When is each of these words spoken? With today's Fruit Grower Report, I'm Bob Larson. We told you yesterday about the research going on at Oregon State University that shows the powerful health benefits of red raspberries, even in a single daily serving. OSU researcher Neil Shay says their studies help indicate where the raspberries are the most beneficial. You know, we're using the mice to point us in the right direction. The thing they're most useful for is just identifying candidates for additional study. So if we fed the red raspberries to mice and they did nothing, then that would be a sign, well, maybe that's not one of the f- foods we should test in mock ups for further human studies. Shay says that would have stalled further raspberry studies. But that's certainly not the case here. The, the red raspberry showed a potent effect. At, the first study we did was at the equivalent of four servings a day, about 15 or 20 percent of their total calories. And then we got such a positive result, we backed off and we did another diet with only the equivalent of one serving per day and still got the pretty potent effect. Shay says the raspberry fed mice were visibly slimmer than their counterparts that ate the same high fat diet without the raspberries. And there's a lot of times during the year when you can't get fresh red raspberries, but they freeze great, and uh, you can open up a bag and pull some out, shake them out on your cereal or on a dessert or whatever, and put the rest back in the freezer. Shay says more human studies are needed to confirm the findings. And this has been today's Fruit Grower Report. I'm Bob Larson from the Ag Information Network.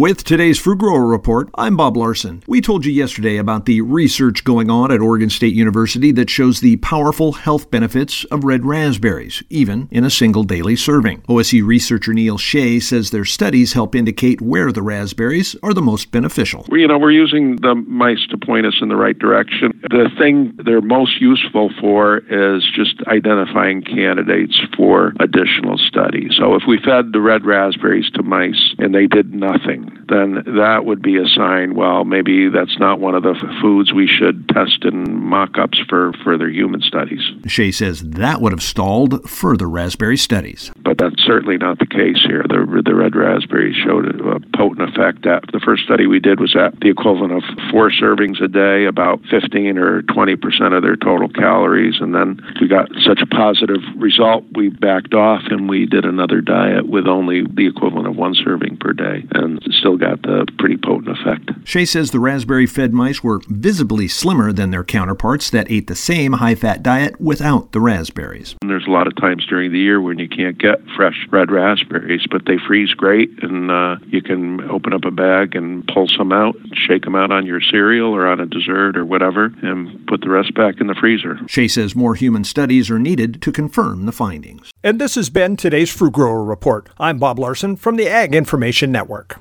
With 0.00 0.24
today's 0.24 0.58
Fruit 0.58 0.78
Grower 0.78 1.04
Report, 1.04 1.50
I'm 1.56 1.76
Bob 1.76 1.94
Larson. 1.94 2.42
We 2.46 2.62
told 2.62 2.86
you 2.86 2.90
yesterday 2.90 3.36
about 3.36 3.66
the 3.66 3.82
research 3.82 4.44
going 4.44 4.70
on 4.70 4.90
at 4.90 5.02
Oregon 5.02 5.28
State 5.28 5.52
University 5.52 6.10
that 6.12 6.30
shows 6.30 6.60
the 6.60 6.78
powerful 6.78 7.32
health 7.32 7.70
benefits 7.70 8.24
of 8.30 8.42
red 8.42 8.64
raspberries, 8.64 9.42
even 9.50 9.88
in 9.90 10.02
a 10.04 10.08
single 10.08 10.42
daily 10.42 10.74
serving. 10.74 11.20
OSU 11.28 11.66
researcher 11.66 12.14
Neil 12.14 12.38
Shay 12.38 12.80
says 12.80 13.10
their 13.10 13.26
studies 13.26 13.74
help 13.74 13.94
indicate 13.94 14.40
where 14.40 14.72
the 14.72 14.80
raspberries 14.80 15.54
are 15.62 15.74
the 15.74 15.82
most 15.82 16.10
beneficial. 16.10 16.64
You 16.70 16.88
know, 16.88 16.98
we're 16.98 17.10
using 17.10 17.56
the 17.56 17.74
mice 17.74 18.26
to 18.30 18.38
point 18.38 18.64
us 18.64 18.78
in 18.80 18.88
the 18.88 18.96
right 18.96 19.18
direction. 19.18 19.82
The 19.82 20.08
thing 20.16 20.58
they're 20.64 20.80
most 20.80 21.20
useful 21.20 21.72
for 21.78 22.16
is 22.16 22.64
just 22.74 23.02
identifying 23.06 23.82
candidates 23.82 24.58
for 24.78 25.12
additional 25.20 25.76
study. 26.00 26.28
So 26.36 26.54
if 26.54 26.62
we 26.66 26.78
fed 26.78 27.12
the 27.12 27.20
red 27.20 27.44
raspberries 27.44 28.10
to 28.14 28.22
mice 28.22 28.74
and 28.78 28.94
they 28.94 29.06
did 29.06 29.34
nothing, 29.34 29.99
then 30.10 30.42
that 30.56 30.84
would 30.84 31.00
be 31.00 31.16
a 31.16 31.26
sign, 31.26 31.74
well, 31.74 32.04
maybe 32.04 32.48
that's 32.48 32.78
not 32.78 33.00
one 33.00 33.14
of 33.14 33.22
the 33.22 33.34
f- 33.34 33.62
foods 33.62 33.92
we 33.92 34.06
should 34.06 34.48
test 34.48 34.84
in 34.84 35.24
mock 35.24 35.56
ups 35.56 35.78
for 35.88 36.12
further 36.24 36.48
human 36.48 36.80
studies. 36.80 37.22
Shay 37.46 37.70
says 37.70 38.00
that 38.02 38.40
would 38.40 38.52
have 38.52 38.62
stalled 38.62 39.28
further 39.30 39.68
raspberry 39.68 40.16
studies. 40.16 40.70
But 40.82 40.98
that's 40.98 41.22
certainly 41.22 41.56
not 41.56 41.78
the 41.78 41.86
case 41.86 42.18
here. 42.26 42.42
The, 42.42 42.82
the 42.84 42.94
red 42.94 43.14
raspberry 43.14 43.72
showed 43.72 44.06
a 44.20 44.40
potent 44.56 44.90
effect. 44.90 45.26
At, 45.26 45.44
the 45.52 45.60
first 45.64 45.84
study 45.84 46.06
we 46.06 46.20
did 46.20 46.40
was 46.40 46.56
at 46.56 46.78
the 46.80 46.90
equivalent 46.90 47.32
of 47.32 47.42
four 47.70 47.90
servings 47.90 48.42
a 48.42 48.48
day, 48.48 48.86
about 48.86 49.20
15 49.30 49.78
or 49.78 50.02
20 50.02 50.36
percent 50.36 50.74
of 50.74 50.82
their 50.82 50.96
total 50.96 51.28
calories. 51.28 52.00
And 52.00 52.14
then 52.14 52.40
we 52.60 52.68
got 52.68 52.88
such 53.06 53.20
a 53.22 53.26
positive 53.26 53.80
result, 53.96 54.44
we 54.52 54.68
backed 54.68 55.14
off 55.14 55.42
and 55.50 55.68
we 55.68 55.86
did 55.86 56.04
another 56.04 56.40
diet 56.40 56.88
with 56.88 57.06
only 57.06 57.42
the 57.42 57.66
equivalent 57.66 58.08
of 58.08 58.16
one 58.16 58.34
serving 58.34 58.76
per 58.78 58.92
day 58.92 59.24
and 59.32 59.39
still 59.80 59.96
got 59.96 60.22
the 60.22 60.46
pretty 60.58 60.76
potent 60.76 61.08
effect. 61.18 61.50
Shay 61.64 61.84
says 61.84 62.10
the 62.10 62.20
raspberry 62.20 62.66
fed 62.66 62.92
mice 62.92 63.24
were 63.24 63.40
visibly 63.48 64.06
slimmer 64.06 64.52
than 64.52 64.70
their 64.70 64.84
counterparts 64.84 65.50
that 65.50 65.70
ate 65.70 65.86
the 65.86 65.94
same 65.94 66.34
high 66.34 66.54
fat 66.54 66.82
diet 66.82 67.20
without 67.20 67.72
the 67.72 67.80
raspberries. 67.80 68.54
And 68.62 68.70
there's 68.70 68.86
a 68.86 68.90
lot 68.90 69.06
of 69.06 69.16
times 69.16 69.46
during 69.46 69.72
the 69.72 69.78
year 69.78 70.00
when 70.00 70.18
you 70.18 70.28
can't 70.28 70.58
get 70.58 70.80
fresh 70.96 71.26
red 71.30 71.50
raspberries, 71.50 72.26
but 72.30 72.42
they 72.46 72.58
freeze 72.66 72.92
great, 72.92 73.30
and 73.42 73.70
uh, 73.70 73.96
you 74.06 74.22
can 74.22 74.60
open 74.70 74.92
up 74.92 75.04
a 75.04 75.10
bag 75.10 75.56
and 75.56 75.86
pull 75.88 76.06
some 76.08 76.32
out, 76.32 76.54
shake 76.74 77.04
them 77.04 77.16
out 77.16 77.32
on 77.32 77.46
your 77.46 77.60
cereal 77.60 78.14
or 78.14 78.26
on 78.26 78.40
a 78.40 78.46
dessert 78.46 78.96
or 78.96 79.04
whatever, 79.04 79.52
and 79.62 80.06
put 80.06 80.20
the 80.20 80.28
rest 80.28 80.54
back 80.54 80.80
in 80.80 80.86
the 80.86 80.94
freezer. 80.94 81.38
Shay 81.46 81.68
says 81.68 81.96
more 81.96 82.14
human 82.14 82.44
studies 82.44 82.90
are 82.90 82.98
needed 82.98 83.40
to 83.42 83.50
confirm 83.50 84.06
the 84.06 84.12
findings. 84.12 84.70
And 84.82 85.00
this 85.00 85.14
has 85.14 85.30
been 85.30 85.56
today's 85.56 85.90
Fruit 85.90 86.12
Grower 86.12 86.44
Report. 86.44 86.88
I'm 86.98 87.18
Bob 87.18 87.38
Larson 87.38 87.76
from 87.76 87.96
the 87.96 88.08
Ag 88.08 88.34
Information 88.34 88.92
Network. 88.92 89.38